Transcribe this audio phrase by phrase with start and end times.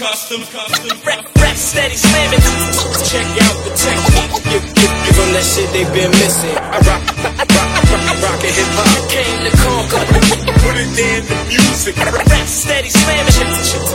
[0.00, 0.96] custom, custom.
[1.04, 2.40] Rap, rap steady slamming.
[3.04, 4.32] Check out the technique.
[4.48, 6.56] Give, give, give them that shit they've been missing.
[6.56, 8.96] I rock, I rock, I rock, I rock a hip hop.
[9.12, 10.00] Came to conquer.
[10.64, 12.00] Put it in the music.
[12.00, 13.36] Rap steady slamming.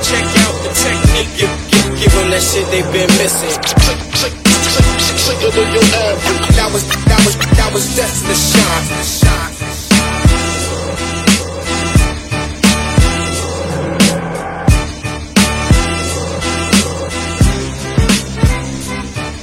[0.05, 1.31] Check out the technique.
[1.41, 3.49] Give, give, give them that shit they've been missing.
[3.65, 6.53] Click, click, click, click, click, click, your average.
[6.53, 8.85] That was, that was, that was destined to shine.
[9.01, 9.84] shine.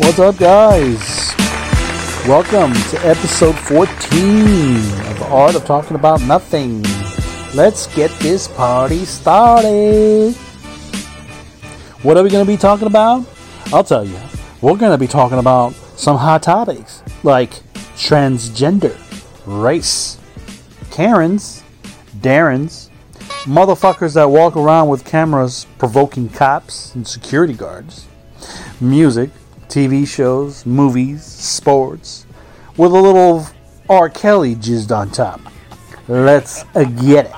[0.03, 1.33] What's up, guys?
[2.27, 4.77] Welcome to episode 14
[5.09, 6.83] of the Art of Talking About Nothing.
[7.55, 10.35] Let's get this party started.
[12.03, 13.25] What are we going to be talking about?
[13.73, 14.19] I'll tell you.
[14.61, 17.51] We're going to be talking about some hot topics like
[17.95, 18.99] transgender,
[19.47, 20.19] race,
[20.91, 21.63] Karens,
[22.21, 22.91] Darrens,
[23.45, 28.07] motherfuckers that walk around with cameras provoking cops and security guards,
[28.81, 29.31] music,
[29.73, 32.27] TV shows, movies, sports,
[32.77, 33.47] with a little
[33.89, 34.11] R.
[34.11, 35.41] Kelly jizzed on top.
[36.09, 37.33] Let's get it.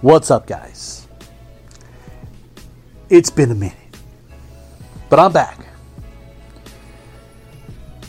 [0.00, 1.06] What's up, guys?
[3.10, 3.76] It's been a minute,
[5.10, 5.58] but I'm back.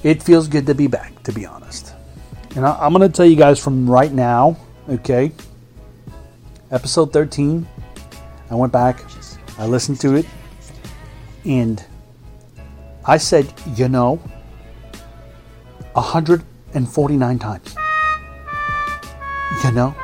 [0.04, 1.94] It feels good to be back, to be honest.
[2.56, 4.56] And I, I'm going to tell you guys from right now,
[4.88, 5.34] okay?
[6.72, 7.68] Episode 13,
[8.50, 9.04] I went back,
[9.58, 10.26] I listened to it,
[11.48, 11.84] and
[13.06, 14.18] I said, you know,
[15.94, 17.76] 149 times.
[19.64, 19.96] You know,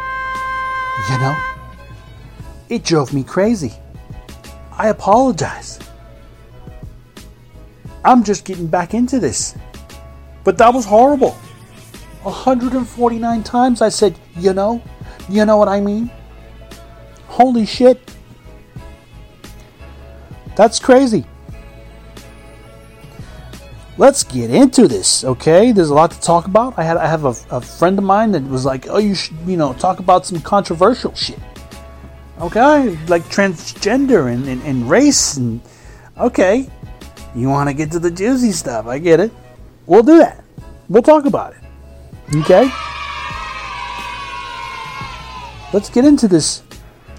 [1.11, 1.38] you know,
[2.69, 3.73] it drove me crazy.
[4.71, 5.80] I apologize.
[8.05, 9.55] I'm just getting back into this.
[10.44, 11.31] But that was horrible.
[12.23, 14.81] 149 times I said, you know,
[15.30, 16.09] you know what I mean?
[17.27, 17.99] Holy shit.
[20.55, 21.25] That's crazy.
[23.98, 25.71] Let's get into this, okay?
[25.71, 26.73] There's a lot to talk about.
[26.80, 29.37] I had I have a, a friend of mine that was like, "Oh, you should,
[29.45, 31.39] you know, talk about some controversial shit."
[32.42, 35.61] Okay, like transgender and, and, and race and
[36.17, 36.67] okay.
[37.36, 38.86] You want to get to the juicy stuff?
[38.87, 39.32] I get it.
[39.86, 40.43] We'll do that.
[40.89, 42.36] We'll talk about it.
[42.37, 42.70] Okay?
[45.71, 46.64] Let's get into this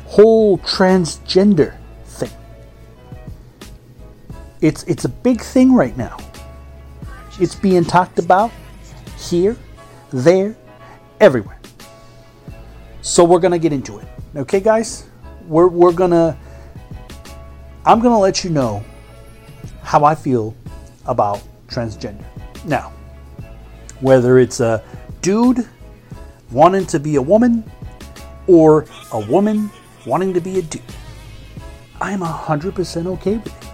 [0.07, 2.31] whole transgender thing.
[4.61, 6.17] It's it's a big thing right now.
[7.41, 8.53] It's being talked about
[9.19, 9.57] here,
[10.11, 10.57] there,
[11.21, 11.59] everywhere.
[13.03, 14.07] So we're gonna get into it.
[14.37, 15.05] Okay, guys?
[15.47, 16.39] We're we're gonna
[17.85, 18.83] I'm gonna let you know
[19.83, 20.55] how I feel
[21.07, 22.25] about transgender.
[22.65, 22.93] Now,
[24.01, 24.83] whether it's a
[25.21, 25.69] dude
[26.51, 27.65] wanting to be a woman
[28.47, 29.71] or a woman
[30.07, 30.83] wanting to be a dude,
[32.01, 33.69] I'm 100% okay with it.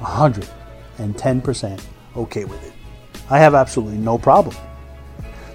[0.00, 1.80] 110%
[2.18, 2.72] okay with it.
[3.30, 4.56] I have absolutely no problem.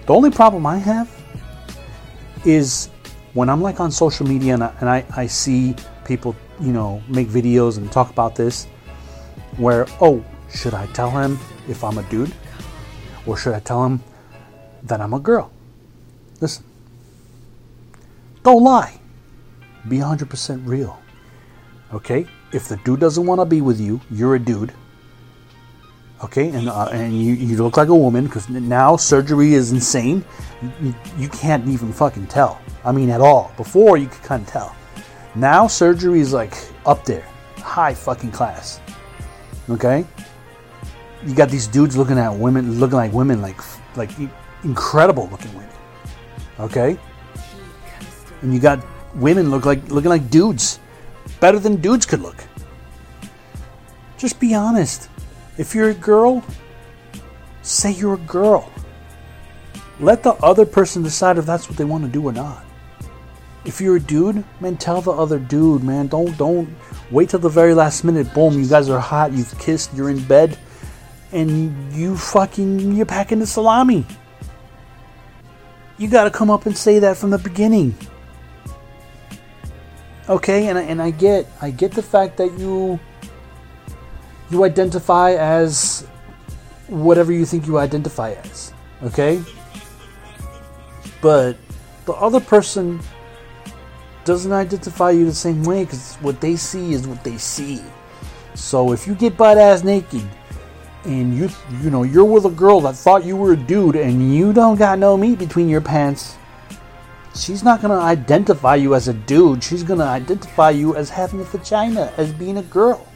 [0.06, 1.10] The only problem I have
[2.46, 2.90] is
[3.34, 5.76] when I'm like on social media and I, and I, I see
[6.06, 8.66] people, you know, make videos and talk about this,
[9.58, 12.34] where, oh, should I tell him if I'm a dude?
[13.26, 14.04] Or should I tell him
[14.84, 15.52] that I'm a girl?
[16.42, 16.66] Listen,
[18.44, 19.00] don't lie.
[19.88, 21.00] Be 100% real.
[21.94, 22.28] Okay?
[22.52, 24.74] If the dude doesn't want to be with you, you're a dude.
[26.24, 30.24] Okay, and uh, and you, you look like a woman because now surgery is insane.
[30.82, 32.62] You, you can't even fucking tell.
[32.86, 33.52] I mean, at all.
[33.58, 34.76] Before you could kind of tell.
[35.36, 36.54] Now surgery is like
[36.86, 38.80] up there, high fucking class.
[39.70, 40.06] Okay,
[41.26, 43.60] you got these dudes looking at women, looking like women, like
[43.98, 44.12] like
[44.64, 45.76] incredible looking women.
[46.58, 46.98] Okay,
[48.42, 48.86] and you got
[49.16, 50.80] women look like looking like dudes,
[51.42, 52.46] better than dudes could look.
[54.18, 55.10] Just be honest.
[55.58, 56.44] If you're a girl,
[57.62, 58.72] say you're a girl.
[60.00, 62.66] Let the other person decide if that's what they want to do or not.
[63.66, 66.08] If you're a dude, man, tell the other dude, man.
[66.08, 66.76] Don't don't
[67.12, 68.34] wait till the very last minute.
[68.34, 69.32] Boom, you guys are hot.
[69.32, 69.94] You've kissed.
[69.94, 70.58] You're in bed,
[71.32, 74.06] and you fucking you're packing the salami.
[75.98, 77.96] You got to come up and say that from the beginning.
[80.28, 83.00] Okay, and I, and I get I get the fact that you
[84.54, 86.08] you identify as
[86.88, 88.74] whatever you think you identify as.
[89.04, 89.42] Okay?
[91.22, 91.58] But
[92.06, 93.00] the other person
[94.26, 97.82] doesn't identify you the same way because what they see is what they see.
[98.56, 100.24] So if you get butt ass naked
[101.06, 101.50] and you
[101.82, 104.78] you know you're with a girl that thought you were a dude and you don't
[104.78, 106.38] got no meat between your pants,
[107.36, 109.64] She's not to identify you as a dude.
[109.64, 113.08] She's to identify you as having a vagina, as being a girl.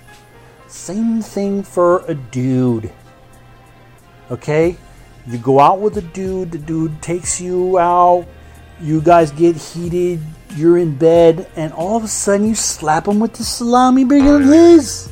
[0.67, 2.91] Same thing for a dude.
[4.29, 4.77] Okay?
[5.25, 8.25] You go out with a dude, the dude takes you out,
[8.79, 10.21] you guys get heated,
[10.55, 14.39] you're in bed, and all of a sudden you slap him with the salami bigger
[14.39, 15.09] than his.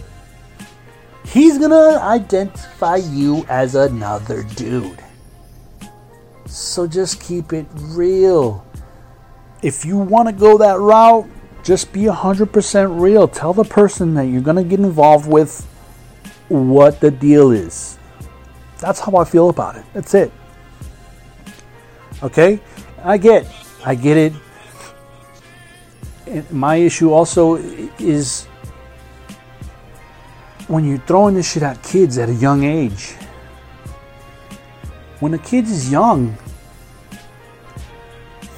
[1.26, 5.04] He's gonna identify you as another dude.
[6.46, 8.66] So just keep it real.
[9.62, 11.28] If you want to go that route,
[11.66, 13.28] just be 100% real.
[13.28, 15.66] Tell the person that you're going to get involved with
[16.48, 17.98] what the deal is.
[18.80, 19.84] That's how I feel about it.
[19.94, 20.32] That's it.
[22.24, 22.62] Okay?
[23.04, 23.46] I get
[23.86, 24.34] I get it.
[26.26, 27.56] And my issue also
[28.00, 28.46] is
[30.68, 33.14] when you're throwing this shit at kids at a young age.
[35.20, 36.36] When a kid is young,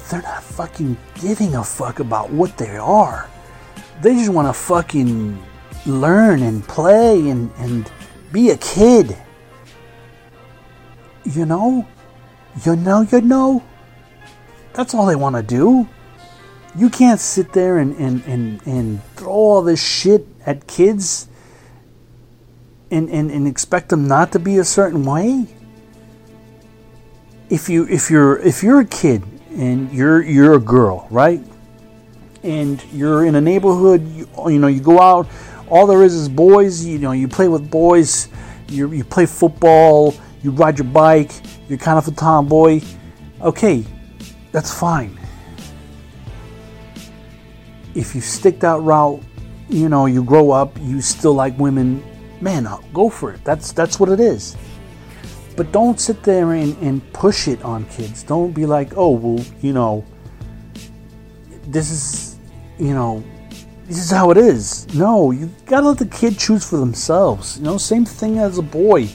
[0.08, 3.28] they're not fucking giving a fuck about what they are.
[4.00, 5.42] They just want to fucking
[5.86, 7.90] learn and play and, and
[8.32, 9.16] be a kid.
[11.24, 11.86] You know?
[12.64, 13.62] You know, you know?
[14.72, 15.88] That's all they want to do.
[16.76, 21.28] You can't sit there and, and, and, and throw all this shit at kids
[22.90, 25.46] and, and, and expect them not to be a certain way.
[27.50, 29.22] If you if you're if you're a kid
[29.58, 31.40] and you're you're a girl, right?
[32.44, 35.26] And you're in a neighborhood, you, you know, you go out,
[35.68, 38.28] all there is is boys, you know, you play with boys,
[38.68, 41.32] you you play football, you ride your bike,
[41.68, 42.80] you're kind of a tomboy.
[43.42, 43.84] Okay,
[44.52, 45.18] that's fine.
[47.94, 49.20] If you stick that route,
[49.68, 52.04] you know, you grow up, you still like women,
[52.40, 53.42] man, uh, go for it.
[53.42, 54.56] That's that's what it is.
[55.58, 58.22] But don't sit there and, and push it on kids.
[58.22, 60.04] Don't be like, oh, well, you know,
[61.66, 62.38] this is,
[62.78, 63.24] you know,
[63.88, 64.86] this is how it is.
[64.94, 67.58] No, you gotta let the kid choose for themselves.
[67.58, 69.08] You know, same thing as a boy.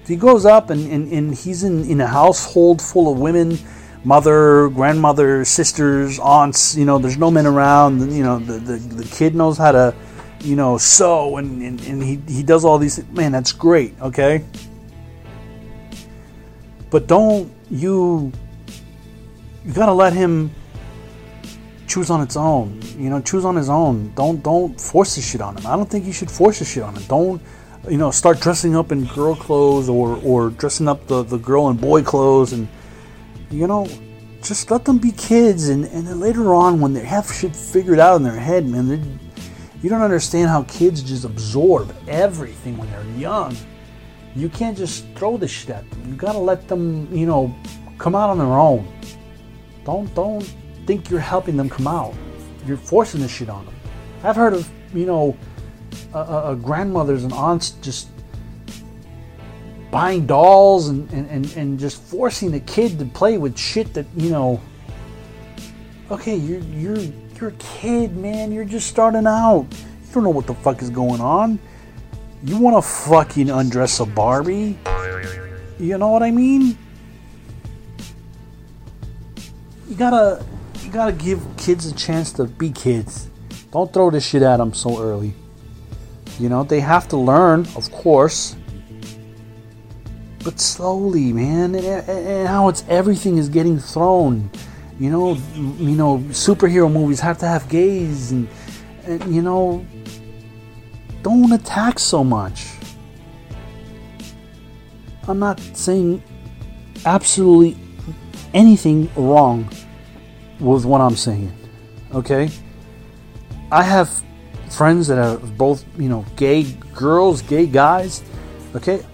[0.00, 3.58] If he goes up and, and, and he's in, in a household full of women,
[4.02, 9.04] mother, grandmother, sisters, aunts, you know, there's no men around, you know, the, the, the
[9.14, 9.94] kid knows how to,
[10.40, 14.42] you know, sew and, and, and he, he does all these man, that's great, okay?
[16.92, 18.30] But don't you
[19.64, 20.52] you gotta let him
[21.86, 22.80] choose on its own.
[22.98, 24.12] You know, choose on his own.
[24.14, 25.66] Don't don't force the shit on him.
[25.66, 27.02] I don't think you should force the shit on him.
[27.08, 27.42] Don't
[27.88, 31.70] you know start dressing up in girl clothes or or dressing up the, the girl
[31.70, 32.68] in boy clothes and
[33.50, 33.88] you know
[34.42, 37.98] just let them be kids and, and then later on when they have shit figured
[37.98, 39.18] out in their head man
[39.82, 43.56] you don't understand how kids just absorb everything when they're young
[44.34, 46.08] you can't just throw the shit at them.
[46.08, 47.54] You gotta let them, you know,
[47.98, 48.86] come out on their own.
[49.84, 50.42] Don't don't
[50.86, 52.14] think you're helping them come out.
[52.66, 53.74] You're forcing the shit on them.
[54.22, 55.36] I've heard of, you know,
[56.14, 58.08] uh, grandmothers and aunts just
[59.90, 64.06] buying dolls and, and, and, and just forcing the kid to play with shit that,
[64.16, 64.60] you know,
[66.10, 66.98] okay, you're you're
[67.38, 68.52] you're a kid, man.
[68.52, 69.66] You're just starting out.
[69.70, 71.58] You don't know what the fuck is going on.
[72.44, 74.78] You want to fucking undress a Barbie?
[75.78, 76.76] You know what I mean?
[79.88, 80.44] You gotta,
[80.80, 83.28] you gotta give kids a chance to be kids.
[83.70, 85.34] Don't throw this shit at them so early.
[86.38, 88.56] You know they have to learn, of course,
[90.42, 91.74] but slowly, man.
[91.74, 94.50] And, how it's everything is getting thrown.
[94.98, 98.48] You know, you know, superhero movies have to have gays, and,
[99.04, 99.86] and you know,
[101.22, 102.66] don't attack so much.
[105.28, 106.22] I'm not saying
[107.04, 107.76] absolutely
[108.54, 109.68] anything wrong
[110.58, 111.52] with what I'm saying.
[112.14, 112.50] Okay?
[113.70, 114.22] I have
[114.70, 116.64] friends that are both, you know, gay
[116.94, 118.22] girls, gay guys.
[118.74, 119.04] Okay?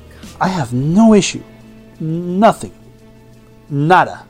[0.40, 1.42] I have no issue.
[2.00, 2.74] Nothing.
[3.68, 4.26] Nada.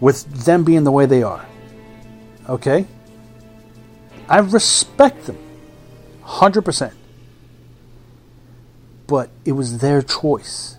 [0.00, 1.44] With them being the way they are.
[2.48, 2.86] Okay?
[4.28, 5.38] I respect them.
[6.28, 6.92] 100%.
[9.06, 10.76] But it was their choice.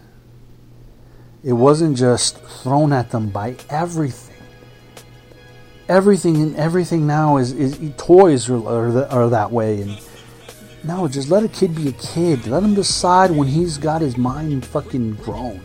[1.43, 4.35] It wasn't just thrown at them by everything.
[5.87, 9.81] Everything and everything now is, is toys are, are, are that way.
[9.81, 9.99] And
[10.83, 12.45] no, just let a kid be a kid.
[12.45, 15.61] Let him decide when he's got his mind fucking grown.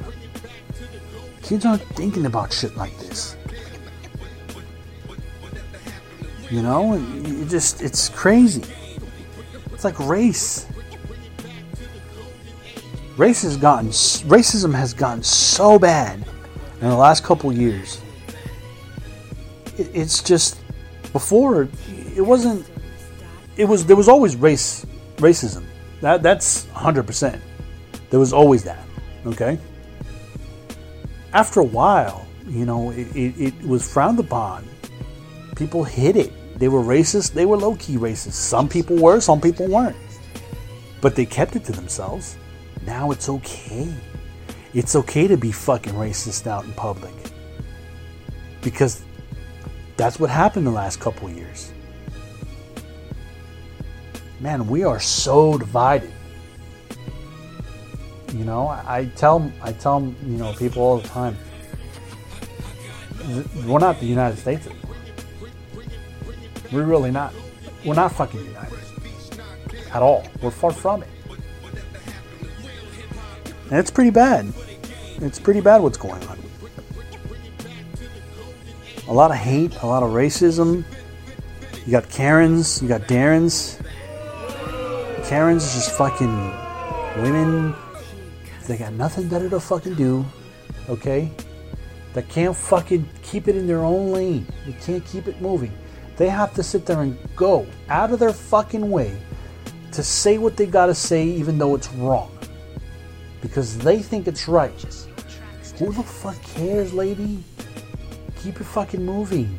[1.43, 3.37] Kids aren't thinking about shit like this.
[6.51, 8.63] You know, it just it's crazy.
[9.85, 10.67] It's like race.
[13.19, 16.25] Race has gotten racism has gotten so bad
[16.81, 18.01] in the last couple years.
[19.77, 20.59] it's just
[21.13, 21.69] before
[22.17, 22.67] it wasn't.
[23.59, 24.87] It was there was always race
[25.17, 25.65] racism.
[26.01, 27.43] That that's hundred percent.
[28.09, 28.87] There was always that.
[29.27, 29.59] Okay.
[31.35, 34.67] After a while, you know, it, it, it was frowned upon.
[35.57, 36.33] People hid it.
[36.57, 37.33] They were racist.
[37.33, 38.33] They were low key racist.
[38.33, 39.21] Some people were.
[39.21, 39.97] Some people weren't.
[41.01, 42.37] But they kept it to themselves.
[42.87, 43.93] Now it's okay.
[44.73, 47.15] It's okay to be fucking racist out in public.
[48.63, 49.03] Because
[49.97, 51.73] that's what happened the last couple years.
[54.41, 56.13] Man, we are so divided.
[58.33, 61.37] You know, I, tell I tell you know people all the time.
[63.65, 64.69] We're not the United States.
[66.75, 67.33] We're really not.
[67.85, 68.79] We're not fucking united
[69.93, 70.27] at all.
[70.43, 71.09] We're far from it,
[73.71, 74.53] and it's pretty bad.
[75.19, 76.37] It's pretty bad what's going on.
[79.07, 80.83] A lot of hate, a lot of racism.
[81.87, 83.79] You got Karens, you got Darrens.
[85.27, 86.49] Karens is just fucking
[87.23, 87.73] women.
[88.67, 90.25] They got nothing better to fucking do,
[90.89, 91.31] okay?
[92.15, 94.47] They can't fucking keep it in their own lane.
[94.67, 95.73] They can't keep it moving.
[96.17, 99.17] They have to sit there and go out of their fucking way
[99.93, 102.31] to say what they gotta say, even though it's wrong.
[103.41, 104.73] Because they think it's right.
[105.79, 107.43] Who the fuck cares, lady?
[108.43, 109.59] Keep it fucking moving.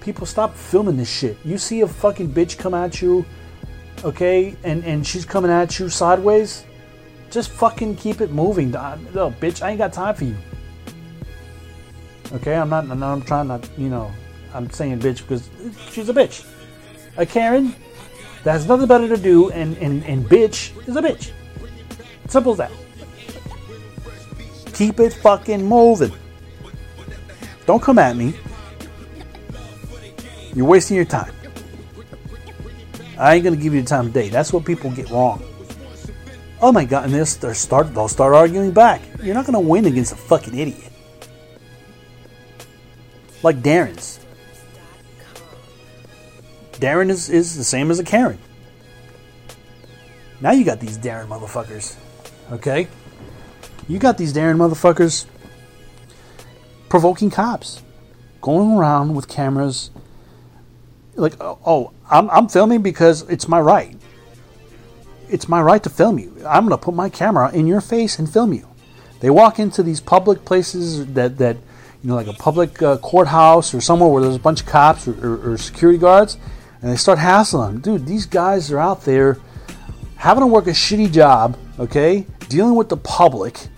[0.00, 1.36] People stop filming this shit.
[1.44, 3.26] You see a fucking bitch come at you,
[4.04, 6.64] okay, and, and she's coming at you sideways,
[7.30, 8.74] just fucking keep it moving.
[8.74, 10.36] Uh, no, bitch, I ain't got time for you.
[12.32, 14.10] Okay, I'm not, I'm trying not, you know,
[14.54, 15.48] I'm saying bitch because
[15.90, 16.46] she's a bitch.
[17.16, 17.74] A Karen
[18.44, 21.32] that has nothing better to do, and, and, and bitch is a bitch.
[22.28, 22.72] Simple as that.
[24.74, 26.12] Keep it fucking moving.
[27.66, 28.34] Don't come at me.
[30.54, 31.32] You're wasting your time.
[33.18, 34.28] I ain't gonna give you the time of day.
[34.28, 35.42] That's what people get wrong.
[36.60, 39.02] Oh my god, and this they'll start they'll start arguing back.
[39.22, 40.92] You're not gonna win against a fucking idiot.
[43.42, 44.17] Like Darren's.
[46.78, 48.38] Darren is, is the same as a Karen.
[50.40, 51.96] Now you got these Darren motherfuckers.
[52.52, 52.88] Okay?
[53.88, 55.26] You got these Darren motherfuckers
[56.88, 57.82] provoking cops.
[58.40, 59.90] Going around with cameras.
[61.16, 63.96] Like, oh, I'm, I'm filming because it's my right.
[65.28, 66.36] It's my right to film you.
[66.46, 68.68] I'm going to put my camera in your face and film you.
[69.20, 71.56] They walk into these public places that, that
[72.02, 75.08] you know, like a public uh, courthouse or somewhere where there's a bunch of cops
[75.08, 76.38] or, or, or security guards,
[76.82, 77.80] and they start hassling them.
[77.80, 79.38] Dude, these guys are out there
[80.16, 82.26] having to work a shitty job, okay?
[82.48, 83.68] Dealing with the public,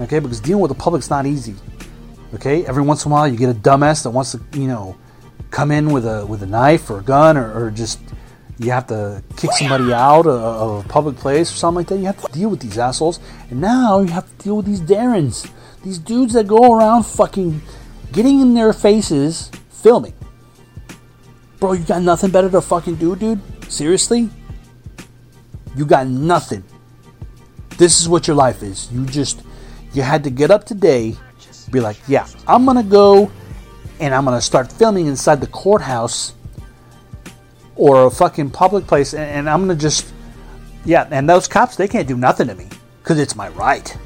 [0.00, 0.18] okay?
[0.18, 1.54] Because dealing with the public's not easy,
[2.34, 2.64] okay?
[2.66, 4.96] Every once in a while, you get a dumbass that wants to, you know,
[5.50, 7.98] come in with a with a knife or a gun or, or just
[8.58, 11.98] you have to kick somebody out of, a public place or something like that.
[11.98, 14.80] You have to deal with these assholes, and now you have to deal with these
[14.80, 15.46] Darrens,
[15.84, 17.62] these dudes that go around fucking
[18.12, 20.14] getting in their faces, filming.
[21.60, 23.40] Bro, you got nothing better to fucking do, dude?
[23.70, 24.30] Seriously?
[25.76, 26.62] You got nothing.
[27.78, 28.90] This is what your life is.
[28.92, 29.42] You just,
[29.92, 31.16] you had to get up today,
[31.70, 33.30] be like, yeah, I'm gonna go
[34.00, 36.34] and I'm gonna start filming inside the courthouse
[37.74, 40.12] or a fucking public place and, and I'm gonna just,
[40.84, 42.68] yeah, and those cops, they can't do nothing to me
[43.02, 43.96] because it's my right.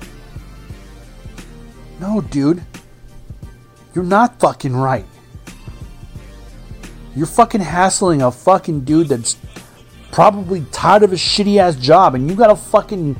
[2.00, 2.62] No, dude.
[3.94, 5.04] You're not fucking right.
[7.14, 9.37] You're fucking hassling a fucking dude that's
[10.11, 13.16] probably tired of his shitty ass job, and you gotta fucking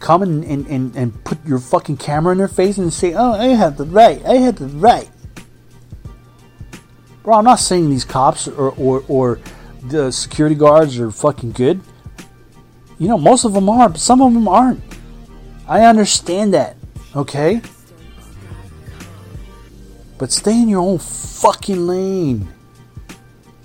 [0.00, 3.32] come and, and, and, and put your fucking camera in their face and say, Oh,
[3.32, 5.10] I have the right, I have the right.
[7.22, 9.40] Bro, I'm not saying these cops or, or, or
[9.82, 11.80] the security guards are fucking good.
[12.98, 14.82] You know, most of them are, but some of them aren't.
[15.68, 16.76] I understand that,
[17.14, 17.60] okay?
[20.16, 22.48] But stay in your own fucking lane.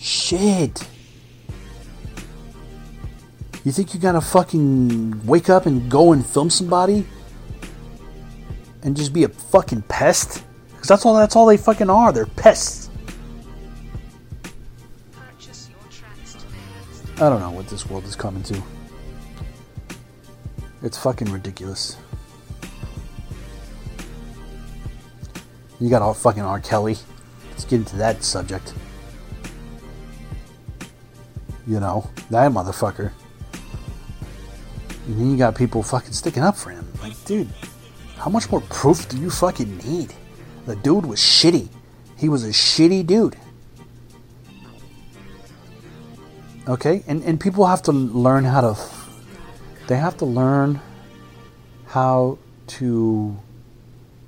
[0.04, 0.86] Shit.
[3.64, 7.06] You think you gotta fucking wake up and go and film somebody?
[8.82, 10.44] And just be a fucking pest?
[10.72, 12.12] Because that's all that's all they fucking are.
[12.12, 12.90] They're pests.
[17.16, 18.62] I don't know what this world is coming to.
[20.82, 21.96] It's fucking ridiculous.
[25.80, 26.60] You got all fucking R.
[26.60, 26.98] Kelly.
[27.52, 28.74] Let's get into that subject.
[31.66, 33.12] You know, that motherfucker.
[35.06, 36.88] And then you got people fucking sticking up for him.
[37.02, 37.50] Like, dude,
[38.18, 40.14] how much more proof do you fucking need?
[40.66, 41.68] The dude was shitty.
[42.18, 43.36] He was a shitty dude.
[46.68, 47.04] Okay?
[47.08, 48.82] And, and people have to learn how to.
[49.88, 50.80] They have to learn
[51.88, 53.38] how to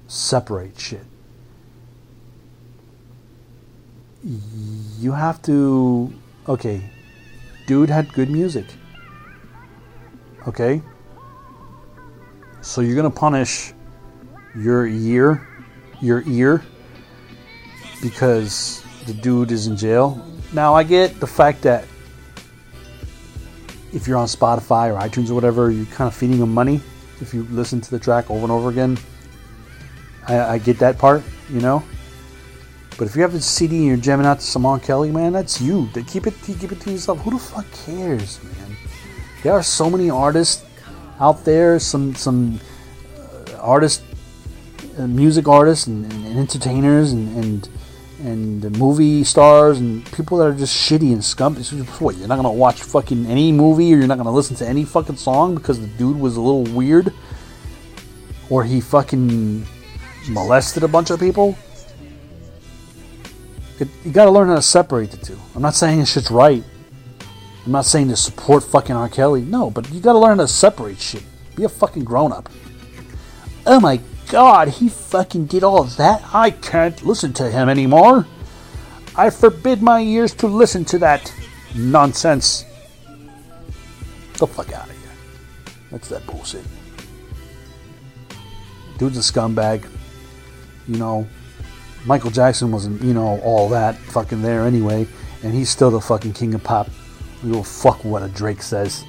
[0.07, 1.05] separate shit.
[4.99, 6.13] You have to.
[6.49, 6.89] Okay.
[7.65, 8.65] Dude had good music.
[10.47, 10.81] Okay?
[12.61, 13.73] So you're going to punish
[14.55, 15.47] your ear,
[16.01, 16.63] your ear,
[18.01, 20.25] because the dude is in jail.
[20.53, 21.85] Now I get the fact that
[23.93, 26.81] if you're on Spotify or iTunes or whatever, you're kind of feeding them money
[27.21, 28.97] if you listen to the track over and over again.
[30.27, 31.83] I, I get that part, you know.
[32.97, 34.79] But if you have a CD and you're jamming out to R.
[34.79, 35.89] Kelly, man, that's you.
[36.07, 37.19] Keep it, keep it to yourself.
[37.21, 38.77] Who the fuck cares, man?
[39.43, 40.63] There are so many artists
[41.19, 42.59] out there, some some
[43.17, 44.03] uh, artists,
[44.97, 47.69] uh, music artists, and, and, and entertainers, and, and
[48.23, 51.55] and movie stars and people that are just shitty and scum.
[51.55, 54.85] What, you're not gonna watch fucking any movie or you're not gonna listen to any
[54.85, 57.13] fucking song because the dude was a little weird
[58.49, 59.65] or he fucking
[60.29, 61.57] molested a bunch of people?
[63.79, 65.37] You gotta learn how to separate the two.
[65.53, 66.63] I'm not saying this shit's right.
[67.65, 69.09] I'm not saying to support fucking R.
[69.09, 69.41] Kelly.
[69.41, 71.23] No, but you gotta learn how to separate shit.
[71.55, 72.49] Be a fucking grown up.
[73.65, 76.23] Oh my god, he fucking did all that.
[76.33, 78.27] I can't listen to him anymore.
[79.15, 81.33] I forbid my ears to listen to that
[81.73, 82.65] nonsense.
[84.37, 85.73] the fuck out of here.
[85.91, 86.65] That's that bullshit.
[88.97, 89.89] Dude's a scumbag.
[90.87, 91.27] You know,
[92.05, 95.07] Michael Jackson wasn't, you know, all that fucking there anyway,
[95.43, 96.87] and he's still the fucking king of pop.
[97.43, 99.03] We will fuck what a Drake says.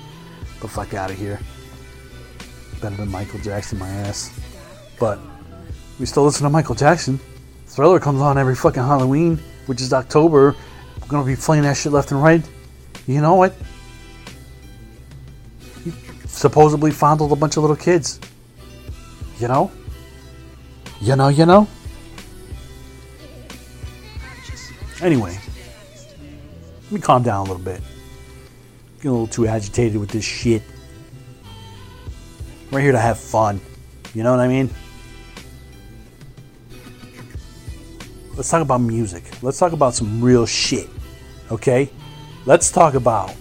[0.61, 1.39] The fuck out of here.
[2.81, 4.39] Better than Michael Jackson, my ass.
[4.99, 5.19] But
[6.01, 7.21] we still listen to Michael Jackson.
[7.67, 10.57] Thriller comes on every fucking Halloween, which is October.
[11.01, 12.43] We're gonna be playing that shit left and right.
[13.07, 13.55] You know what?
[15.85, 15.93] He
[16.27, 18.19] supposedly fondled a bunch of little kids.
[19.39, 19.71] You know?
[21.01, 21.69] You know, you know?
[25.03, 25.39] Anyway,
[26.85, 27.83] let me calm down a little bit.
[28.97, 30.63] Getting a little too agitated with this shit.
[32.71, 33.61] We're here to have fun.
[34.15, 34.71] You know what I mean?
[38.37, 39.25] Let's talk about music.
[39.43, 40.89] Let's talk about some real shit.
[41.51, 41.91] Okay?
[42.47, 43.35] Let's talk about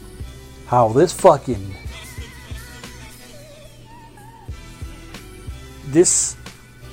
[0.68, 1.76] how this fucking.
[5.88, 6.36] This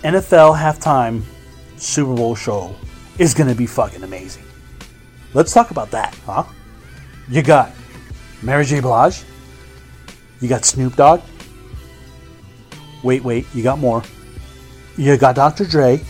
[0.02, 1.22] NFL halftime
[1.76, 2.74] Super Bowl show
[3.18, 4.44] is going to be fucking amazing.
[5.34, 6.44] Let's talk about that, huh?
[7.28, 7.72] You got
[8.42, 8.80] Mary J.
[8.80, 9.22] Blige.
[10.40, 11.22] You got Snoop Dogg.
[13.02, 14.02] Wait, wait, you got more.
[14.96, 15.64] You got Dr.
[15.64, 16.00] Dre.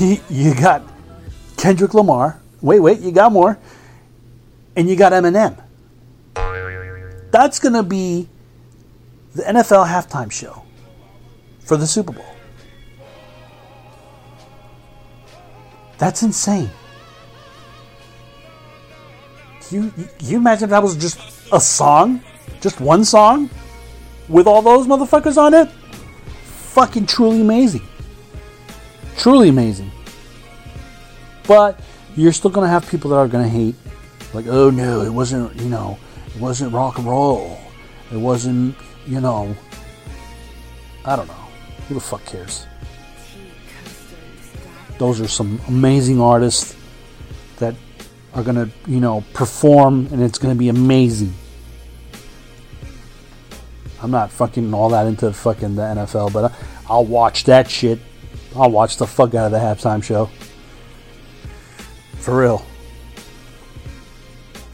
[0.00, 0.82] You got
[1.56, 2.40] Kendrick Lamar.
[2.60, 3.58] Wait, wait, you got more.
[4.74, 5.56] And you got Eminem.
[7.30, 8.28] That's going to be
[9.34, 10.64] the NFL halftime show
[11.60, 12.24] for the Super Bowl.
[15.98, 16.70] That's insane.
[19.74, 21.18] You, you, you imagine if that was just
[21.52, 22.22] a song?
[22.60, 23.50] Just one song?
[24.28, 25.68] With all those motherfuckers on it?
[26.78, 27.82] Fucking truly amazing.
[29.16, 29.90] Truly amazing.
[31.48, 31.80] But
[32.14, 33.74] you're still going to have people that are going to hate.
[34.32, 35.98] Like, oh no, it wasn't, you know,
[36.32, 37.58] it wasn't rock and roll.
[38.12, 38.76] It wasn't,
[39.08, 39.56] you know,
[41.04, 41.44] I don't know.
[41.88, 42.64] Who the fuck cares?
[44.98, 46.76] Those are some amazing artists
[48.34, 51.32] are going to, you know, perform and it's going to be amazing.
[54.02, 56.52] I'm not fucking all that into fucking the NFL, but
[56.88, 57.98] I'll watch that shit.
[58.54, 60.26] I'll watch the fuck out of the halftime show.
[62.18, 62.64] For real.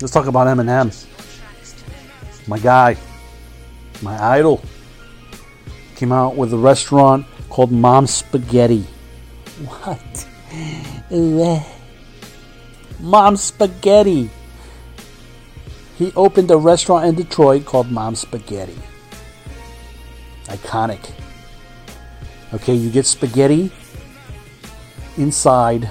[0.01, 1.07] Let's talk about Eminem.
[2.49, 2.97] My guy.
[4.03, 4.63] My idol.
[5.97, 8.85] Came out with a restaurant called Mom Spaghetti.
[9.61, 10.27] What?
[13.01, 14.31] Mom Spaghetti.
[15.97, 18.79] He opened a restaurant in Detroit called Mom's Spaghetti.
[20.47, 21.13] Iconic.
[22.53, 23.71] Okay, you get spaghetti
[25.17, 25.89] inside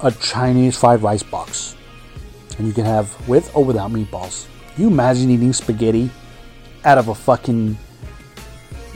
[0.00, 1.76] a Chinese fried rice box.
[2.58, 4.46] And you can have with or without meatballs.
[4.74, 6.10] Can you imagine eating spaghetti
[6.84, 7.76] out of a fucking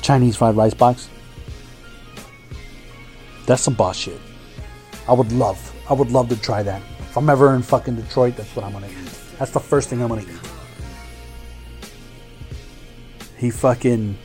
[0.01, 1.09] Chinese fried rice box?
[3.47, 4.21] That's some boss shit.
[5.07, 6.83] I would love, I would love to try that.
[7.01, 9.39] If I'm ever in fucking Detroit, that's what I'm gonna eat.
[9.39, 10.29] That's the first thing I'm gonna eat.
[13.37, 14.17] He fucking,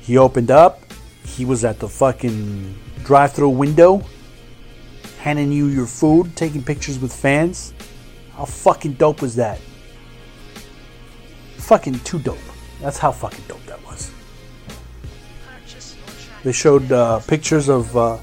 [0.00, 0.82] he opened up.
[1.24, 4.04] He was at the fucking drive-through window.
[5.18, 7.74] handing you your food, taking pictures with fans.
[8.34, 9.58] How fucking dope was that?
[11.56, 12.38] Fucking too dope.
[12.80, 14.10] That's how fucking dope that was.
[16.44, 18.18] They showed uh, pictures of uh,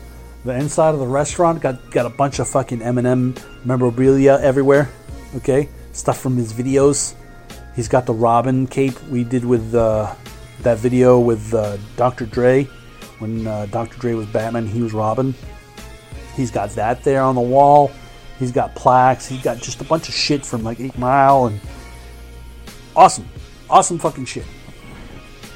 [0.45, 1.61] the inside of the restaurant.
[1.61, 4.89] Got got a bunch of fucking Eminem memorabilia everywhere.
[5.35, 7.15] Okay, stuff from his videos.
[7.75, 10.15] He's got the Robin cape we did with uh,
[10.61, 12.25] that video with uh, Dr.
[12.25, 12.63] Dre
[13.19, 13.97] when uh, Dr.
[13.97, 14.65] Dre was Batman.
[14.67, 15.33] He was Robin.
[16.35, 17.91] He's got that there on the wall.
[18.39, 19.27] He's got plaques.
[19.27, 21.59] He's got just a bunch of shit from like Eight Mile and
[22.95, 23.27] awesome,
[23.69, 24.45] awesome fucking shit.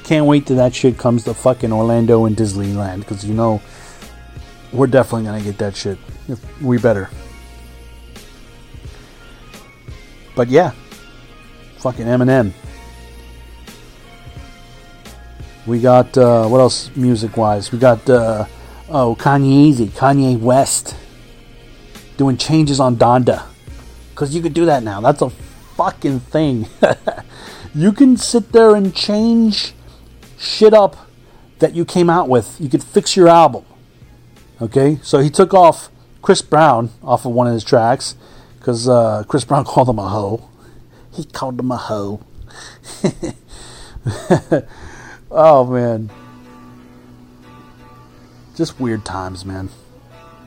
[0.04, 3.62] Can't wait till that shit comes to fucking Orlando and Disneyland because you know
[4.72, 5.98] we're definitely gonna get that shit.
[6.60, 7.10] We better.
[10.34, 10.72] But yeah,
[11.78, 12.52] fucking Eminem.
[15.66, 17.72] We got uh, what else music wise?
[17.72, 18.46] We got uh,
[18.88, 20.96] oh Kanye Yeezy, Kanye West
[22.16, 23.44] doing changes on Donda.
[24.14, 25.00] Cause you could do that now.
[25.00, 26.66] That's a fucking thing.
[27.74, 29.72] you can sit there and change
[30.38, 31.08] shit up
[31.60, 32.60] that you came out with.
[32.60, 33.64] You could fix your album.
[34.62, 35.88] Okay, so he took off
[36.20, 38.14] Chris Brown off of one of his tracks
[38.58, 40.48] because uh, Chris Brown called him a hoe.
[41.12, 42.20] He called him a hoe.
[45.30, 46.10] oh man,
[48.54, 49.70] just weird times, man.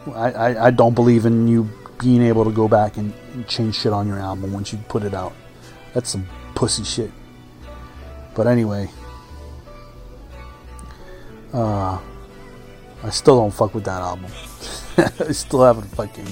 [0.08, 3.76] I, I, I, don't believe in you being able to go back and, and change
[3.76, 5.34] shit on your album once you put it out.
[5.94, 7.12] That's some pussy shit.
[8.36, 8.90] But anyway,
[11.54, 12.00] uh,
[13.04, 14.32] I still don't fuck with that album.
[15.28, 16.28] I still haven't fucking.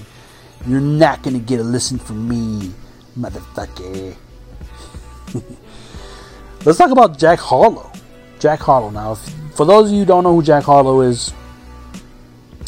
[0.65, 2.71] You're not gonna get a listen from me,
[3.19, 4.15] motherfucker.
[6.65, 7.91] Let's talk about Jack Harlow.
[8.39, 8.89] Jack Harlow.
[8.89, 9.19] Now, if,
[9.55, 11.33] for those of you who don't know who Jack Harlow is,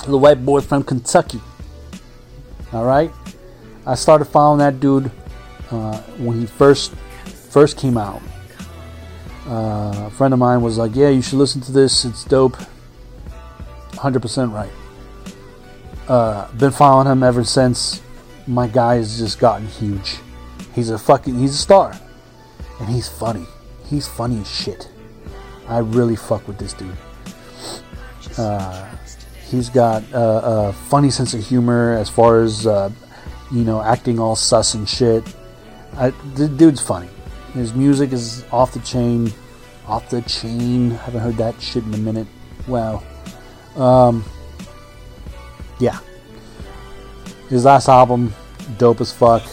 [0.05, 1.39] the white boy from Kentucky.
[2.73, 3.11] All right,
[3.85, 5.09] I started following that dude
[5.71, 6.93] uh, when he first
[7.51, 8.21] first came out.
[9.47, 12.03] Uh, a friend of mine was like, "Yeah, you should listen to this.
[12.03, 12.57] It's dope."
[13.95, 14.71] 100% right.
[16.08, 18.01] Uh, been following him ever since.
[18.47, 20.17] My guy has just gotten huge.
[20.75, 21.97] He's a fucking, he's a star.
[22.79, 23.45] And he's funny.
[23.89, 24.89] He's funny as shit.
[25.67, 26.97] I really fuck with this dude.
[28.38, 28.89] Uh,
[29.49, 32.89] he's got a, a, funny sense of humor as far as, uh,
[33.51, 35.23] you know, acting all sus and shit.
[35.95, 37.10] I, the dude's funny.
[37.53, 39.32] His music is off the chain.
[39.88, 40.91] Off the chain.
[40.91, 42.27] Haven't heard that shit in a minute.
[42.67, 43.03] Wow.
[43.75, 44.23] Um,
[45.79, 45.99] yeah.
[47.49, 48.33] His last album,
[48.77, 49.43] dope as fuck.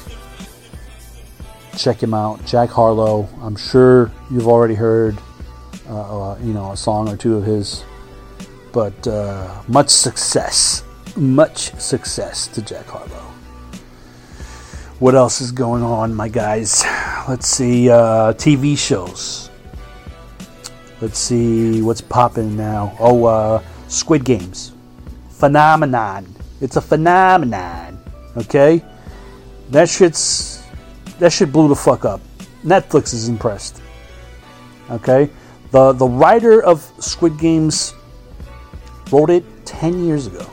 [1.76, 3.28] Check him out, Jack Harlow.
[3.40, 5.18] I'm sure you've already heard,
[5.88, 7.84] uh, uh, you know, a song or two of his.
[8.72, 10.84] But uh, much success,
[11.16, 13.30] much success to Jack Harlow.
[14.98, 16.84] What else is going on, my guys?
[17.28, 19.50] Let's see, uh, TV shows.
[21.00, 22.94] Let's see what's popping now.
[23.00, 24.72] Oh, uh, Squid Games.
[25.30, 26.26] Phenomenon.
[26.60, 27.98] It's a phenomenon.
[28.36, 28.82] Okay?
[29.70, 30.62] That shit's
[31.18, 32.20] that shit blew the fuck up.
[32.64, 33.82] Netflix is impressed.
[34.90, 35.28] Okay?
[35.72, 37.94] The the writer of Squid Games
[39.10, 40.46] wrote it 10 years ago.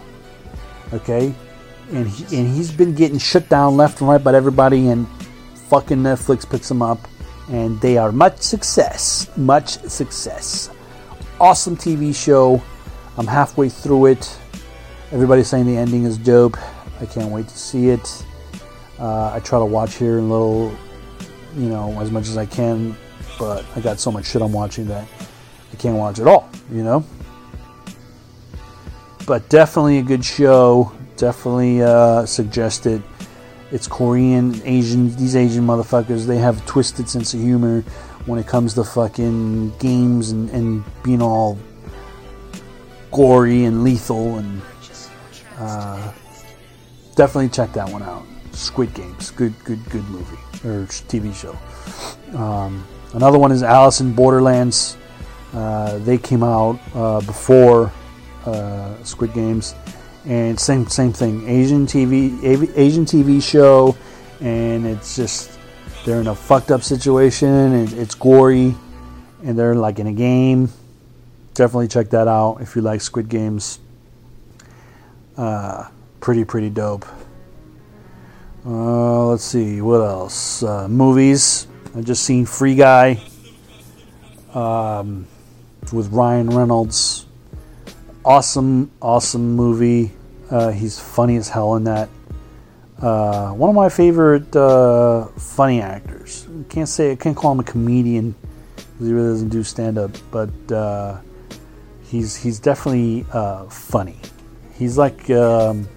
[0.94, 1.34] Okay?
[1.92, 5.08] And he, and he's been getting shut down left and right by everybody and
[5.70, 7.08] fucking Netflix picks him up
[7.50, 9.30] and they are much success.
[9.38, 10.72] Much success.
[11.40, 12.62] Awesome TV show
[13.18, 14.38] I'm halfway through it.
[15.12, 16.58] Everybody's saying the ending is dope.
[17.02, 18.26] I can't wait to see it.
[19.00, 20.76] Uh, I try to watch here a little,
[21.56, 22.96] you know, as much as I can,
[23.40, 25.08] but I got so much shit I'm watching that
[25.72, 27.04] I can't watch it all, you know?
[29.26, 30.92] But definitely a good show.
[31.18, 33.04] Definitely uh, suggested.
[33.72, 35.16] It's Korean, Asian.
[35.16, 37.82] These Asian motherfuckers, they have a twisted sense of humor
[38.26, 41.58] when it comes to fucking games and, and being all
[43.12, 44.62] gory and lethal, and
[45.58, 46.12] uh,
[47.16, 48.26] definitely check that one out.
[48.52, 51.56] Squid Games, good, good, good movie or TV show.
[52.38, 54.98] Um, another one is Alice in Borderlands.
[55.54, 57.92] Uh, they came out uh, before
[58.46, 59.76] uh, Squid Games,
[60.26, 61.48] and same same thing.
[61.48, 62.44] Asian TV
[62.76, 63.96] Asian TV show,
[64.42, 65.60] and it's just
[66.06, 68.76] they're in a fucked up situation, and it's gory,
[69.44, 70.70] and they're like in a game
[71.58, 73.80] definitely check that out if you like Squid Games.
[75.36, 75.90] Uh,
[76.20, 77.06] pretty, pretty dope.
[78.66, 80.62] Uh, let's see, what else?
[80.62, 81.68] Uh, movies.
[81.96, 83.20] I just seen Free Guy
[84.54, 85.26] um,
[85.92, 87.26] with Ryan Reynolds.
[88.24, 90.12] Awesome, awesome movie.
[90.52, 92.10] Uh, he's funny as hell in that.
[93.02, 96.48] Uh, one of my favorite uh, funny actors.
[96.70, 98.36] Can't say I can't call him a comedian
[98.76, 100.72] because he really doesn't do stand up, but
[102.08, 104.20] he's he's definitely uh, funny.
[104.74, 105.88] He's like um,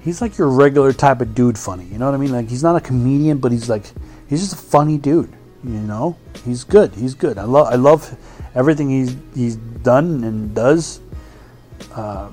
[0.00, 1.84] he's like your regular type of dude funny.
[1.84, 2.32] You know what I mean?
[2.32, 3.84] Like he's not a comedian, but he's like
[4.28, 5.32] he's just a funny dude.
[5.62, 6.94] You know, he's good.
[6.94, 7.38] He's good.
[7.38, 8.16] I love I love
[8.54, 11.00] everything he's he's done and does.
[11.94, 12.30] Uh,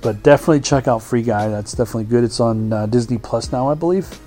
[0.00, 1.48] but definitely check out Free Guy.
[1.48, 2.24] That's definitely good.
[2.24, 4.18] It's on uh, Disney Plus now, I believe.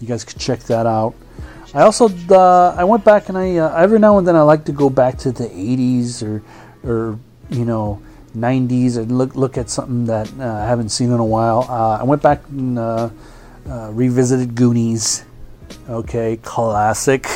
[0.00, 1.14] You guys can check that out.
[1.74, 4.64] I also uh, I went back and I uh, every now and then I like
[4.66, 6.42] to go back to the 80s or
[6.84, 7.18] or
[7.50, 8.02] you know
[8.36, 11.66] 90s and look look at something that uh, I haven't seen in a while.
[11.68, 13.10] Uh, I went back and uh,
[13.66, 15.24] revisited Goonies.
[15.88, 17.26] Okay, classic.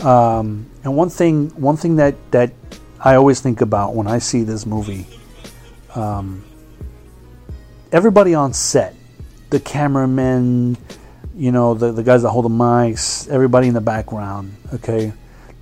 [0.00, 2.52] Um, and one thing one thing that that
[3.00, 5.06] I always think about when I see this movie.
[5.94, 6.44] Um,
[7.92, 8.94] everybody on set,
[9.50, 10.76] the cameramen,
[11.34, 15.12] you know, the, the guys that hold the mics, everybody in the background, okay,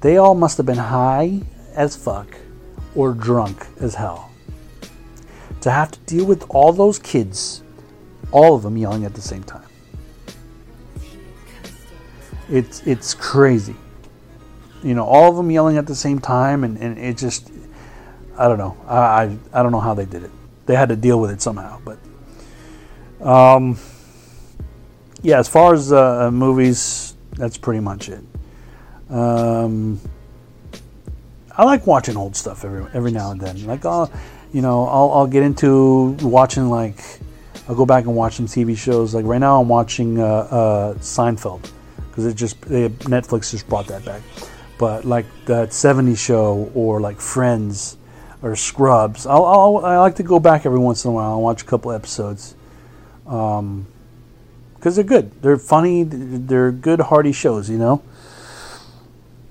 [0.01, 1.43] they all must have been high
[1.75, 2.37] as fuck
[2.97, 4.31] or drunk as hell.
[5.61, 7.63] To have to deal with all those kids,
[8.33, 9.63] all of them yelling at the same time.
[12.49, 13.77] It's it's crazy.
[14.83, 17.51] You know, all of them yelling at the same time and, and it just
[18.39, 18.77] I don't know.
[18.87, 20.31] I, I I don't know how they did it.
[20.67, 21.99] They had to deal with it somehow, but
[23.21, 23.79] um,
[25.23, 28.25] yeah, as far as uh, movies, that's pretty much it.
[29.11, 30.01] Um,
[31.57, 33.67] I like watching old stuff every every now and then.
[33.67, 34.11] Like, I'll,
[34.53, 37.01] you know, I'll, I'll get into watching like
[37.69, 39.15] I'll go back and watch some TV shows.
[39.15, 41.71] Like right now, I'm watching uh, uh, Seinfeld
[42.09, 44.23] because it just they, Netflix just brought that back.
[44.79, 47.97] But like that '70s show or like Friends
[48.43, 51.43] or Scrubs, I'll, I'll I like to go back every once in a while and
[51.43, 52.55] watch a couple episodes
[53.25, 53.87] because um,
[54.81, 55.43] they're good.
[55.43, 56.05] They're funny.
[56.05, 58.03] They're good, hearty shows, you know.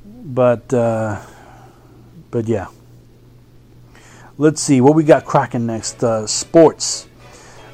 [0.05, 1.21] But uh,
[2.35, 2.67] but yeah.
[4.37, 6.03] Let's see what we got cracking next.
[6.03, 7.07] Uh, sports.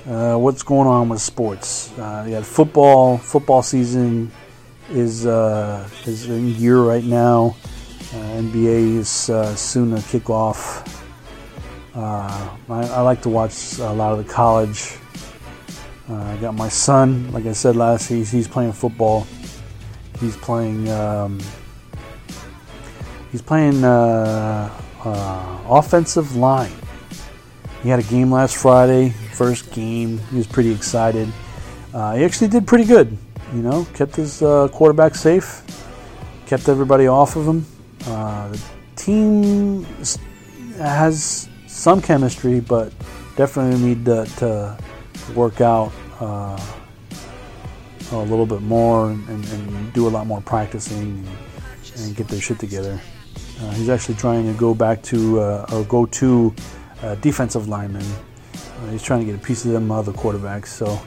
[0.06, 1.92] Uh, what's going on with sports?
[1.98, 3.18] Uh, got football.
[3.18, 4.32] Football season
[4.92, 7.56] is uh, is in gear right now.
[8.14, 11.04] Uh, NBA is uh, soon to kick off.
[11.96, 14.96] Uh, I, I, like to watch a lot of the college
[16.08, 19.26] I got my son, like I said last, he's, he's playing football.
[20.20, 21.40] He's playing, um,
[23.32, 24.70] he's playing uh,
[25.04, 26.72] uh, offensive line.
[27.84, 30.20] He had a game last Friday, first game.
[30.30, 31.32] He was pretty excited.
[31.94, 33.18] Uh, he actually did pretty good,
[33.54, 35.64] you know, kept his uh, quarterback safe,
[36.46, 37.66] kept everybody off of him.
[38.06, 38.62] Uh, the
[38.96, 39.84] team
[40.78, 42.94] has some chemistry, but
[43.36, 44.78] definitely need to, to
[45.34, 46.60] work out uh,
[48.12, 51.26] a little bit more and, and, do a lot more practicing
[51.98, 53.00] and get their shit together.
[53.62, 56.54] Uh, he's actually trying to go back to uh, or go to
[57.04, 58.06] uh, defensive lineman.
[58.54, 60.68] Uh, he's trying to get a piece of them other quarterbacks.
[60.68, 61.00] So,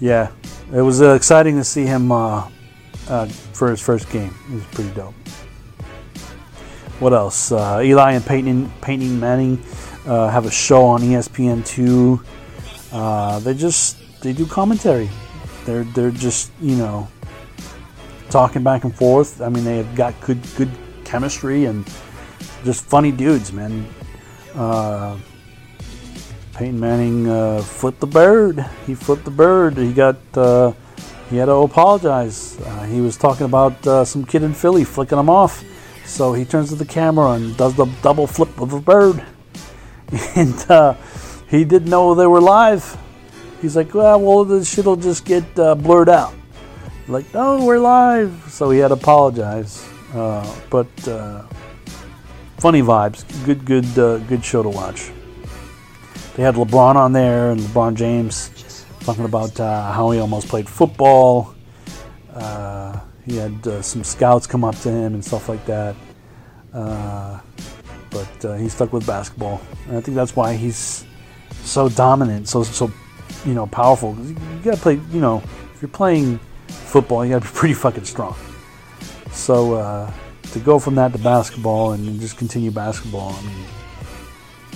[0.00, 0.30] yeah,
[0.72, 4.34] it was exciting to see him for his first game.
[4.50, 5.14] It was pretty dope.
[6.98, 7.52] What else?
[7.52, 9.58] Eli and Peyton, Peyton Manning
[10.06, 12.24] have a show on ESPN2.
[12.92, 15.10] Uh, they just they do commentary.
[15.66, 17.08] They're they're just you know
[18.30, 19.42] talking back and forth.
[19.42, 20.70] I mean, they have got good good
[21.06, 21.86] chemistry and
[22.64, 23.86] just funny dudes, man.
[24.54, 25.16] Uh,
[26.54, 28.64] Peyton Manning uh, flipped the bird.
[28.86, 29.76] He flipped the bird.
[29.76, 30.72] He got uh,
[31.30, 32.58] he had to apologize.
[32.60, 35.64] Uh, he was talking about uh, some kid in Philly flicking him off.
[36.04, 39.24] So he turns to the camera and does the double flip of a bird.
[40.36, 40.94] And uh,
[41.50, 42.96] he didn't know they were live.
[43.60, 46.32] He's like, well, well, this shit'll just get uh, blurred out.
[47.08, 48.44] Like, no, we're live.
[48.48, 49.88] So he had to apologize.
[50.14, 51.42] Uh, but uh,
[52.58, 53.24] funny vibes.
[53.44, 55.10] Good, good, uh, good show to watch.
[56.34, 60.68] They had LeBron on there and LeBron James talking about uh, how he almost played
[60.68, 61.54] football.
[62.32, 65.96] Uh, he had some scouts come up to him and stuff like that.
[66.72, 69.60] but he stuck with basketball.
[69.88, 71.04] And I think that's why he's
[71.64, 72.90] so dominant, so so
[73.44, 74.16] you know powerful.
[74.18, 75.00] You gotta play.
[75.10, 75.42] You know,
[75.74, 76.38] if you're playing
[76.68, 78.36] football, you gotta be pretty fucking strong.
[79.36, 80.10] So uh,
[80.52, 83.64] to go from that to basketball and just continue basketball, I mean,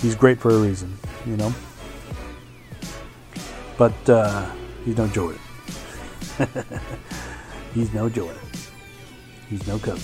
[0.00, 0.96] he's great for a reason,
[1.26, 1.52] you know.
[3.78, 4.48] But uh,
[4.84, 5.40] he's no Jordan.
[7.74, 8.40] he's no Jordan.
[9.48, 10.00] He's no Kobe.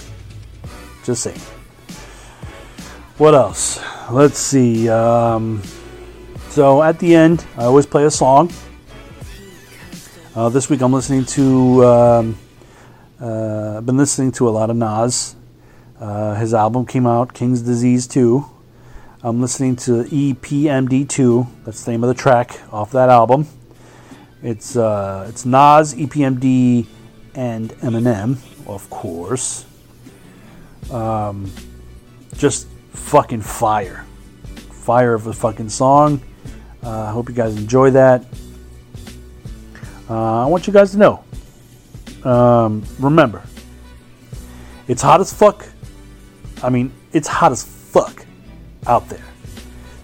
[1.05, 1.39] Just saying.
[3.19, 3.79] What else?
[4.11, 4.89] Let's see.
[4.89, 5.63] Um,
[6.49, 8.51] So at the end, I always play a song.
[10.35, 11.85] Uh, this week I'm listening to.
[11.85, 12.39] Um,
[13.21, 15.37] uh, I've been listening to a lot of Nas.
[15.99, 18.45] Uh, his album came out, King's Disease 2.
[19.23, 21.47] I'm listening to EPMD 2.
[21.65, 23.47] That's the name of the track off that album.
[24.43, 26.87] It's uh, it's Nas, EPMD,
[27.35, 28.37] and Eminem,
[28.69, 29.65] of course.
[30.91, 31.51] Um,
[32.37, 34.05] just fucking fire,
[34.71, 36.21] fire of a fucking song.
[36.85, 38.25] Uh, I hope you guys enjoy that.
[40.09, 41.25] Uh, I want you guys to know.
[42.27, 43.45] Um, remember,
[44.89, 45.65] it's hot as fuck.
[46.61, 48.27] I mean, it's hot as fuck
[48.87, 49.25] out there.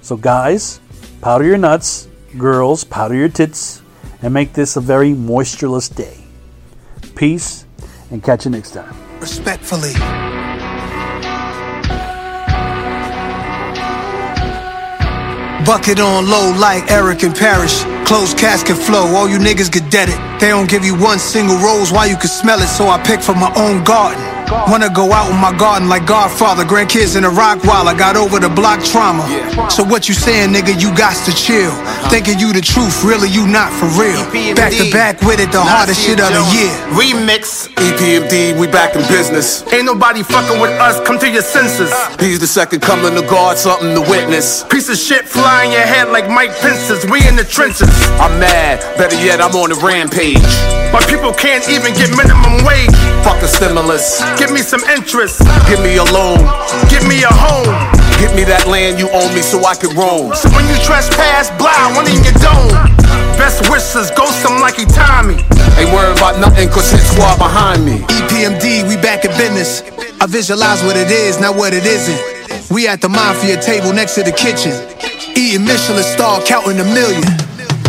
[0.02, 0.80] So, guys,
[1.20, 2.08] powder your nuts.
[2.38, 3.82] Girls, powder your tits.
[4.22, 6.24] And make this a very moistureless day.
[7.16, 7.66] Peace,
[8.12, 8.94] and catch you next time.
[9.18, 9.92] Respectfully.
[15.64, 17.91] Bucket on low like Erick and Parrish.
[18.06, 20.18] Closed casket flow, all you niggas get deaded.
[20.40, 23.20] They don't give you one single rose, why you can smell it, so I pick
[23.20, 24.41] from my own garden.
[24.68, 28.16] Wanna go out in my garden like Godfather, grandkids in a rock while I got
[28.16, 29.24] over the block trauma.
[29.70, 31.72] So what you saying, nigga, you got to chill.
[32.10, 34.20] Thinking you the truth, really you not for real.
[34.54, 36.72] Back to back with it, the hardest shit of the year.
[36.92, 37.68] Remix.
[37.76, 39.64] EPMD, we back in business.
[39.72, 41.92] Ain't nobody fucking with us, come to your senses.
[42.20, 44.64] He's the second coming to guard, something to witness.
[44.64, 47.04] Piece of shit fly in your head like Mike Pence's.
[47.10, 47.88] We in the trenches.
[48.20, 50.81] I'm mad, better yet, I'm on a rampage.
[50.92, 52.92] My people can't even get minimum wage.
[53.24, 54.20] Fuck the stimulus.
[54.36, 55.40] Give me some interest.
[55.64, 56.44] Give me a loan.
[56.92, 57.72] Give me a home.
[58.20, 60.36] Give me that land you own me so I can roam.
[60.36, 62.76] So when you trespass, blah, one in your dome.
[63.40, 65.40] Best wishes, ghost him like he Tommy.
[65.80, 68.04] Ain't worried about nothing, cause his squad behind me.
[68.12, 69.80] EPMD, we back in business.
[70.20, 72.70] I visualize what it is, not what it isn't.
[72.70, 74.76] We at the mafia table next to the kitchen.
[75.34, 77.24] Eating Michelin star, counting a million.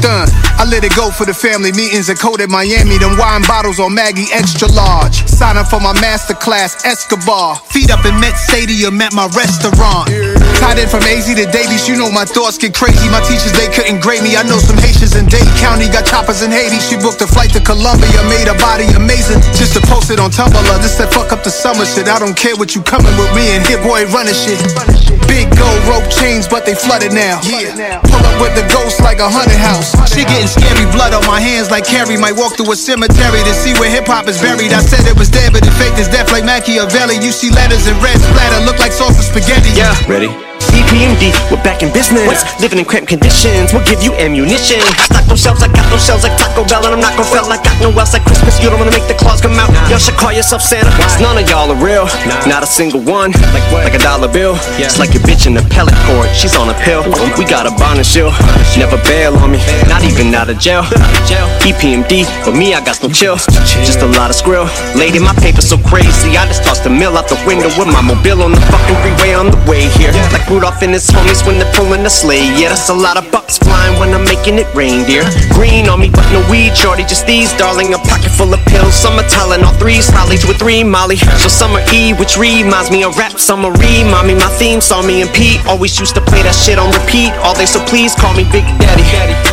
[0.06, 3.00] I let it go for the family meetings at Code at Miami.
[3.00, 5.16] Them wine bottles on Maggie extra large.
[5.32, 7.56] Sign up for my master class, Escobar.
[7.72, 10.12] Feet up in Met Stadium at my restaurant.
[10.60, 13.08] Tied in from AZ to Davies, you know my thoughts get crazy.
[13.08, 14.36] My teachers, they couldn't grade me.
[14.36, 16.80] I know some Haitians in Dade County got choppers in Haiti.
[16.84, 19.40] She booked a flight to Colombia, made her body amazing.
[19.56, 20.60] Just to post it on Tumblr.
[20.84, 22.12] This that fuck up the summer shit.
[22.12, 24.60] I don't care what you coming with me and Hit Boy running shit.
[25.32, 27.40] Big gold rope chains, but they flooded now.
[27.40, 29.93] Pull up with the ghost like a haunted house.
[30.08, 32.18] She getting scary, blood on my hands like Carrie.
[32.18, 34.74] Might walk through a cemetery to see where hip hop is buried.
[34.74, 37.22] I said it was dead, but it faked as death like Makaveli.
[37.24, 39.74] You see letters in red splatter, look like sauce of spaghetti.
[39.74, 40.53] Yeah, ready?
[40.74, 42.42] EPMD, we're back in business.
[42.60, 44.82] Living in cramped conditions, we'll give you ammunition.
[44.82, 47.30] I stock those shelves, I got those shelves like Taco Bell, and I'm not gon'
[47.30, 47.46] fail.
[47.46, 48.58] I got no else like Christmas.
[48.58, 49.70] You don't wanna make the claws come out.
[49.90, 50.90] Y'all should call yourself Santa.
[50.98, 52.10] Cause none of y'all are real,
[52.50, 53.32] not a single one.
[53.54, 53.86] Like what?
[53.86, 54.58] Like a dollar bill.
[54.82, 56.30] It's like your bitch in the pellet cord.
[56.34, 57.06] She's on a pill.
[57.38, 58.34] We got a bond and shield.
[58.78, 60.84] Never bail on me, not even out of jail.
[61.64, 63.38] EPMD, but me, I got no chill.
[63.86, 64.66] Just a lot of skrill.
[64.98, 66.36] Lady, my paper so crazy.
[66.38, 69.34] I just tossed the mill out the window with my mobile on the fucking freeway
[69.34, 70.12] on the way here.
[70.34, 72.48] Like Rudolph and his homies when they're pulling the sleigh.
[72.56, 75.28] Yeah, that's a lot of bucks flying when I'm making it rain, dear.
[75.52, 77.94] Green on me, but no weed, shorty, just these, darling.
[77.94, 78.96] A pocket full of pills.
[78.96, 81.18] Summer Tylenol, three Hollies with three Molly.
[81.18, 83.36] So summer E, which reminds me of rap.
[83.36, 85.60] Summer re, mommy, my theme saw me and Pete.
[85.68, 87.36] Always used to play that shit on repeat.
[87.44, 89.04] All day, so please call me Big Daddy.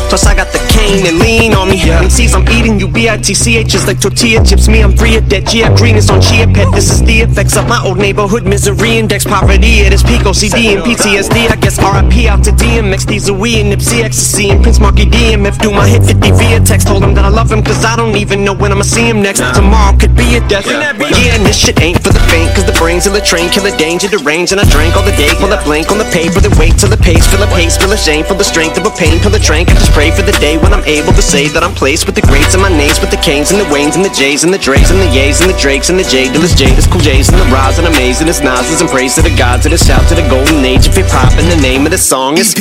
[0.07, 1.79] Plus I got the cane and lean on me.
[1.79, 4.69] MCs I'm eating, you B-I-T-C-H is like tortilla chips.
[4.69, 5.47] Me, I'm free of debt.
[5.47, 6.71] Gia Green is on Chia Pet.
[6.73, 9.25] This is the effects of my old neighborhood misery index.
[9.25, 11.49] Poverty at its Pico CD and PTSD.
[11.49, 15.09] I guess RIP out to DMX, these are we and Nipsey Ecstasy and Prince Markie
[15.09, 15.57] DMF.
[15.57, 16.87] Do my hit 50 via text.
[16.87, 19.21] Told him that I love him cause I don't even know when I'ma see him
[19.21, 19.41] next.
[19.57, 20.69] Tomorrow could be a death.
[20.69, 23.65] Yeah, and this shit ain't for the faint cause the brains of the train kill
[23.65, 24.51] a danger, the range.
[24.53, 26.37] And I drank all the day while I blank on the paper.
[26.37, 28.85] Then wait till the pace, fill a pace, feel a shame for the strength of
[28.85, 29.17] a pain.
[29.25, 31.65] Pill a drink, I just pray for the day when I'm able to say that
[31.65, 34.05] I'm placed with the greats and my names with the Kanes and the Waynes and
[34.05, 36.53] the J's and the Dre's and the Ye's and the Drakes and the J Dillas,
[36.53, 39.65] Jada's, Cool J's and the Roz and Amazing as Nas's and praise to the gods
[39.65, 42.37] of the shout to the golden age hip hop and the name of the song
[42.37, 42.53] is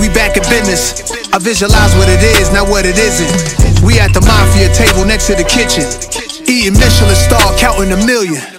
[0.00, 1.12] we back in business.
[1.32, 3.84] I visualize what it is, not what it isn't.
[3.84, 5.84] We at the mafia table next to the kitchen.
[6.48, 8.55] Eating Michelin star, counting a million.